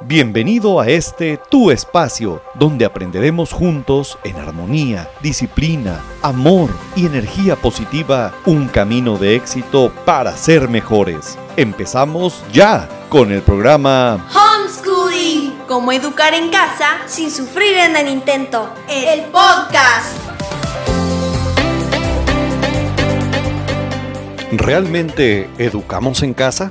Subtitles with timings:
[0.00, 8.32] Bienvenido a este tu espacio, donde aprenderemos juntos en armonía, disciplina, amor y energía positiva
[8.46, 11.36] un camino de éxito para ser mejores.
[11.56, 18.70] Empezamos ya con el programa Homeschooling, cómo educar en casa sin sufrir en el intento.
[18.88, 20.16] El podcast.
[24.52, 26.70] ¿Realmente educamos en casa?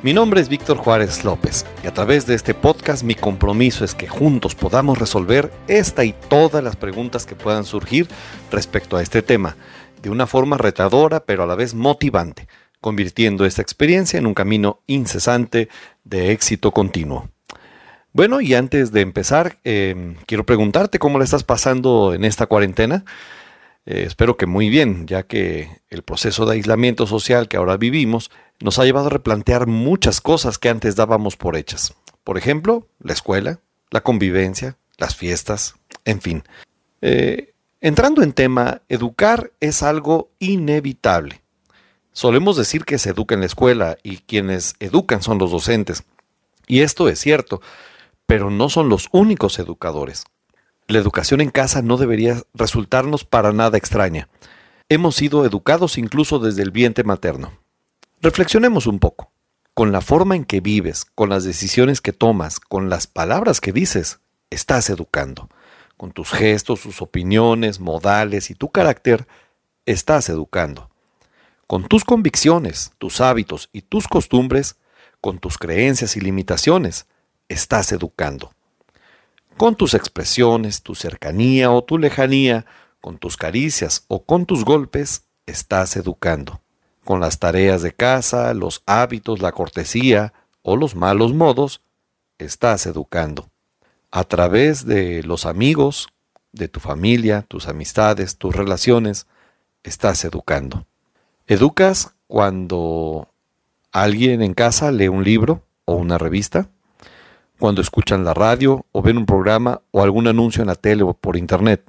[0.00, 3.96] Mi nombre es Víctor Juárez López y a través de este podcast mi compromiso es
[3.96, 8.06] que juntos podamos resolver esta y todas las preguntas que puedan surgir
[8.52, 9.56] respecto a este tema,
[10.00, 12.46] de una forma retadora pero a la vez motivante,
[12.80, 15.68] convirtiendo esta experiencia en un camino incesante
[16.04, 17.28] de éxito continuo.
[18.12, 23.04] Bueno, y antes de empezar, eh, quiero preguntarte cómo le estás pasando en esta cuarentena.
[23.90, 28.30] Eh, espero que muy bien, ya que el proceso de aislamiento social que ahora vivimos
[28.60, 31.94] nos ha llevado a replantear muchas cosas que antes dábamos por hechas.
[32.22, 36.42] Por ejemplo, la escuela, la convivencia, las fiestas, en fin.
[37.00, 41.40] Eh, entrando en tema, educar es algo inevitable.
[42.12, 46.02] Solemos decir que se educa en la escuela y quienes educan son los docentes.
[46.66, 47.62] Y esto es cierto,
[48.26, 50.24] pero no son los únicos educadores.
[50.88, 54.30] La educación en casa no debería resultarnos para nada extraña.
[54.88, 57.52] Hemos sido educados incluso desde el vientre materno.
[58.22, 59.30] Reflexionemos un poco.
[59.74, 63.74] Con la forma en que vives, con las decisiones que tomas, con las palabras que
[63.74, 65.50] dices, estás educando.
[65.98, 69.28] Con tus gestos, tus opiniones, modales y tu carácter,
[69.84, 70.88] estás educando.
[71.66, 74.76] Con tus convicciones, tus hábitos y tus costumbres,
[75.20, 77.06] con tus creencias y limitaciones,
[77.50, 78.54] estás educando
[79.58, 82.64] con tus expresiones, tu cercanía o tu lejanía,
[83.02, 86.62] con tus caricias o con tus golpes, estás educando.
[87.04, 90.32] Con las tareas de casa, los hábitos, la cortesía
[90.62, 91.82] o los malos modos,
[92.38, 93.50] estás educando.
[94.10, 96.08] A través de los amigos,
[96.52, 99.26] de tu familia, tus amistades, tus relaciones,
[99.82, 100.86] estás educando.
[101.46, 103.28] Educas cuando
[103.90, 106.70] alguien en casa lee un libro o una revista
[107.58, 111.12] cuando escuchan la radio o ven un programa o algún anuncio en la tele o
[111.12, 111.84] por internet.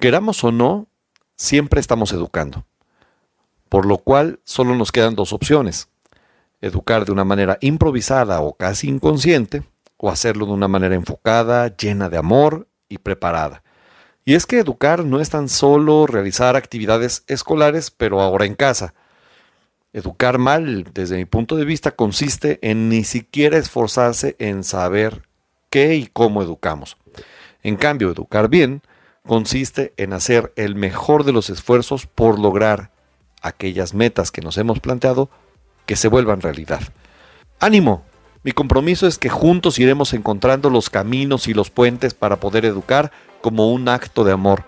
[0.00, 0.86] Queramos o no,
[1.36, 2.64] siempre estamos educando.
[3.68, 5.88] Por lo cual solo nos quedan dos opciones.
[6.60, 9.62] Educar de una manera improvisada o casi inconsciente,
[9.98, 13.62] o hacerlo de una manera enfocada, llena de amor y preparada.
[14.24, 18.94] Y es que educar no es tan solo realizar actividades escolares, pero ahora en casa,
[19.96, 25.22] Educar mal, desde mi punto de vista, consiste en ni siquiera esforzarse en saber
[25.70, 26.98] qué y cómo educamos.
[27.62, 28.82] En cambio, educar bien
[29.26, 32.90] consiste en hacer el mejor de los esfuerzos por lograr
[33.40, 35.30] aquellas metas que nos hemos planteado
[35.86, 36.82] que se vuelvan realidad.
[37.58, 38.04] ¡Ánimo!
[38.42, 43.12] Mi compromiso es que juntos iremos encontrando los caminos y los puentes para poder educar
[43.40, 44.64] como un acto de amor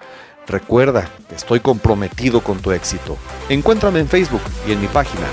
[0.49, 3.19] Recuerda que estoy comprometido con tu éxito.
[3.51, 5.27] Encuéntrame en Facebook y en mi página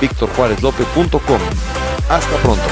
[0.00, 1.40] victorjuarezlope.com.
[2.08, 2.62] Hasta pronto.